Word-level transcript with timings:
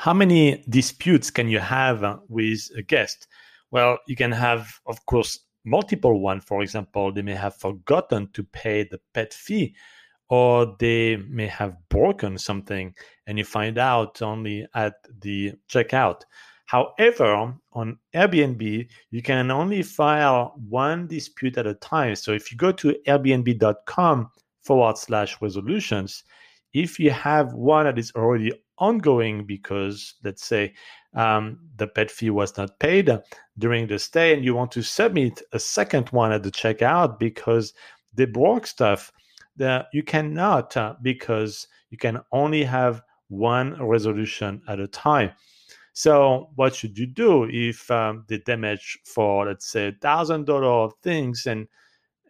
how 0.00 0.14
many 0.14 0.64
disputes 0.70 1.30
can 1.30 1.46
you 1.46 1.58
have 1.58 2.02
uh, 2.02 2.16
with 2.30 2.70
a 2.74 2.80
guest? 2.80 3.28
Well, 3.70 3.98
you 4.08 4.16
can 4.16 4.32
have, 4.32 4.66
of 4.86 5.04
course, 5.04 5.40
multiple 5.66 6.22
one. 6.22 6.40
For 6.40 6.62
example, 6.62 7.12
they 7.12 7.20
may 7.20 7.34
have 7.34 7.56
forgotten 7.56 8.30
to 8.32 8.42
pay 8.42 8.84
the 8.84 8.98
pet 9.12 9.34
fee, 9.34 9.76
or 10.30 10.74
they 10.78 11.16
may 11.28 11.48
have 11.48 11.76
broken 11.90 12.38
something, 12.38 12.94
and 13.26 13.36
you 13.36 13.44
find 13.44 13.76
out 13.76 14.22
only 14.22 14.66
at 14.74 14.94
the 15.20 15.52
checkout. 15.68 16.22
However, 16.64 17.54
on 17.74 17.98
Airbnb, 18.14 18.88
you 19.10 19.22
can 19.22 19.50
only 19.50 19.82
file 19.82 20.54
one 20.66 21.08
dispute 21.08 21.58
at 21.58 21.66
a 21.66 21.74
time. 21.74 22.16
So 22.16 22.32
if 22.32 22.50
you 22.50 22.56
go 22.56 22.72
to 22.72 22.96
airbnb.com 23.06 24.30
forward 24.62 24.96
slash 24.96 25.36
resolutions, 25.42 26.24
if 26.72 26.98
you 26.98 27.10
have 27.10 27.52
one 27.52 27.84
that 27.84 27.98
is 27.98 28.12
already 28.14 28.52
ongoing 28.80 29.44
because, 29.44 30.14
let's 30.24 30.44
say, 30.44 30.74
um, 31.14 31.58
the 31.76 31.86
pet 31.86 32.10
fee 32.10 32.30
was 32.30 32.56
not 32.56 32.78
paid 32.78 33.10
during 33.58 33.86
the 33.86 33.98
stay, 33.98 34.34
and 34.34 34.44
you 34.44 34.54
want 34.54 34.72
to 34.72 34.82
submit 34.82 35.42
a 35.52 35.58
second 35.58 36.08
one 36.08 36.32
at 36.32 36.42
the 36.42 36.50
checkout 36.50 37.18
because 37.18 37.74
they 38.14 38.24
broke 38.24 38.66
stuff, 38.66 39.12
that 39.56 39.86
you 39.92 40.02
cannot 40.02 40.76
uh, 40.76 40.94
because 41.02 41.68
you 41.90 41.98
can 41.98 42.20
only 42.32 42.64
have 42.64 43.02
one 43.28 43.74
resolution 43.84 44.62
at 44.68 44.80
a 44.80 44.88
time. 44.88 45.30
So 45.92 46.50
what 46.54 46.74
should 46.74 46.98
you 46.98 47.06
do 47.06 47.48
if 47.50 47.90
um, 47.90 48.24
the 48.28 48.38
damage 48.38 48.98
for 49.04 49.46
let's 49.46 49.70
say 49.70 49.92
thousand 50.00 50.46
dollar 50.46 50.90
things 51.02 51.46
and 51.46 51.68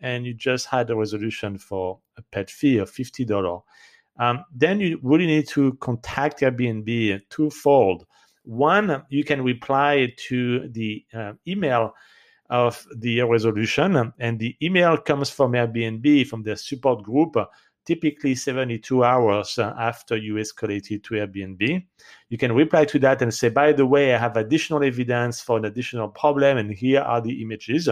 and 0.00 0.24
you 0.24 0.34
just 0.34 0.66
had 0.66 0.90
a 0.90 0.96
resolution 0.96 1.58
for 1.58 2.00
a 2.16 2.22
pet 2.32 2.50
fee 2.50 2.78
of 2.78 2.90
fifty 2.90 3.24
dollar? 3.24 3.60
Um, 4.20 4.44
then 4.54 4.80
you 4.80 5.00
really 5.02 5.26
need 5.26 5.48
to 5.48 5.72
contact 5.80 6.40
Airbnb 6.40 7.22
twofold. 7.30 8.06
One, 8.44 9.02
you 9.08 9.24
can 9.24 9.42
reply 9.42 10.12
to 10.28 10.68
the 10.68 11.04
uh, 11.12 11.32
email 11.48 11.94
of 12.50 12.86
the 12.96 13.22
resolution, 13.22 14.12
and 14.18 14.38
the 14.38 14.56
email 14.62 14.96
comes 14.98 15.30
from 15.30 15.52
Airbnb 15.52 16.26
from 16.26 16.42
their 16.42 16.56
support 16.56 17.02
group 17.02 17.36
typically 17.86 18.34
72 18.34 19.02
hours 19.02 19.58
after 19.58 20.16
you 20.16 20.34
escalate 20.34 20.90
it 20.90 21.02
to 21.04 21.14
Airbnb. 21.14 21.84
You 22.28 22.38
can 22.38 22.52
reply 22.52 22.84
to 22.84 22.98
that 23.00 23.22
and 23.22 23.32
say, 23.32 23.48
by 23.48 23.72
the 23.72 23.86
way, 23.86 24.14
I 24.14 24.18
have 24.18 24.36
additional 24.36 24.84
evidence 24.84 25.40
for 25.40 25.58
an 25.58 25.64
additional 25.64 26.08
problem, 26.08 26.58
and 26.58 26.70
here 26.70 27.00
are 27.00 27.20
the 27.20 27.42
images. 27.42 27.88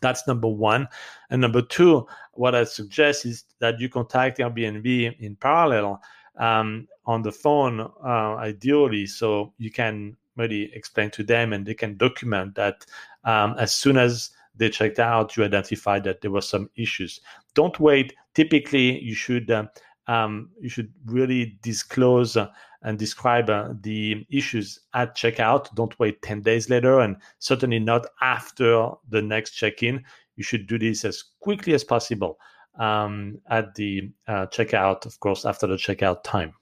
That's 0.00 0.26
number 0.26 0.48
one. 0.48 0.88
And 1.30 1.40
number 1.40 1.62
two, 1.62 2.06
what 2.32 2.54
I 2.54 2.64
suggest 2.64 3.26
is 3.26 3.44
that 3.60 3.80
you 3.80 3.88
contact 3.88 4.38
Airbnb 4.38 5.18
in 5.20 5.36
parallel 5.36 6.02
um, 6.38 6.86
on 7.06 7.22
the 7.22 7.32
phone, 7.32 7.80
uh, 7.80 8.36
ideally, 8.36 9.06
so 9.06 9.52
you 9.58 9.70
can 9.70 10.16
really 10.36 10.70
explain 10.74 11.10
to 11.10 11.24
them 11.24 11.52
and 11.52 11.64
they 11.64 11.74
can 11.74 11.96
document 11.96 12.54
that 12.56 12.84
um, 13.24 13.54
as 13.58 13.74
soon 13.74 13.96
as 13.96 14.30
they 14.54 14.70
checked 14.70 14.98
out, 14.98 15.36
you 15.36 15.44
identified 15.44 16.04
that 16.04 16.20
there 16.20 16.30
were 16.30 16.40
some 16.40 16.70
issues. 16.76 17.20
Don't 17.54 17.78
wait. 17.78 18.14
Typically, 18.34 19.02
you 19.02 19.14
should 19.14 19.50
uh, 19.50 19.66
um, 20.08 20.50
you 20.60 20.68
should 20.68 20.92
really 21.06 21.58
disclose 21.62 22.36
uh, 22.36 22.48
and 22.82 22.98
describe 22.98 23.50
uh, 23.50 23.74
the 23.80 24.26
issues 24.30 24.80
at 24.94 25.16
checkout. 25.16 25.74
Don't 25.74 25.98
wait 25.98 26.22
10 26.22 26.42
days 26.42 26.70
later, 26.70 27.00
and 27.00 27.16
certainly 27.38 27.78
not 27.78 28.06
after 28.20 28.90
the 29.08 29.22
next 29.22 29.52
check 29.52 29.82
in. 29.82 30.04
You 30.36 30.44
should 30.44 30.66
do 30.66 30.78
this 30.78 31.04
as 31.04 31.24
quickly 31.40 31.74
as 31.74 31.84
possible 31.84 32.38
um, 32.78 33.38
at 33.48 33.74
the 33.74 34.10
uh, 34.28 34.46
checkout, 34.46 35.06
of 35.06 35.18
course, 35.20 35.44
after 35.44 35.66
the 35.66 35.76
checkout 35.76 36.22
time. 36.22 36.54